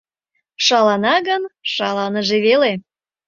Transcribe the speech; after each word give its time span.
Шалана 0.65 1.15
гын, 1.27 1.43
шаланыже 1.73 2.37
веле. 2.45 2.71